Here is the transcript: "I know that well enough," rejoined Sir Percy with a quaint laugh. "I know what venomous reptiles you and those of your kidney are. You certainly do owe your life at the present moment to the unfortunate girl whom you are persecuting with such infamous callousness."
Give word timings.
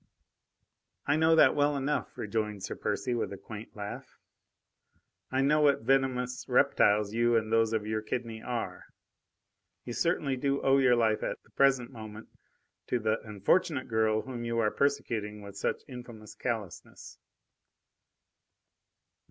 "I 1.05 1.15
know 1.15 1.35
that 1.35 1.53
well 1.55 1.77
enough," 1.77 2.17
rejoined 2.17 2.63
Sir 2.63 2.75
Percy 2.75 3.13
with 3.13 3.31
a 3.31 3.37
quaint 3.37 3.75
laugh. 3.75 4.17
"I 5.29 5.41
know 5.41 5.61
what 5.61 5.83
venomous 5.83 6.43
reptiles 6.49 7.13
you 7.13 7.35
and 7.37 7.51
those 7.53 7.71
of 7.71 7.85
your 7.85 8.01
kidney 8.01 8.41
are. 8.41 8.85
You 9.85 9.93
certainly 9.93 10.37
do 10.37 10.59
owe 10.63 10.79
your 10.79 10.95
life 10.95 11.21
at 11.21 11.37
the 11.43 11.51
present 11.51 11.91
moment 11.91 12.29
to 12.87 12.97
the 12.97 13.19
unfortunate 13.21 13.87
girl 13.87 14.23
whom 14.23 14.43
you 14.43 14.57
are 14.57 14.71
persecuting 14.71 15.43
with 15.43 15.55
such 15.55 15.83
infamous 15.87 16.33
callousness." 16.33 17.19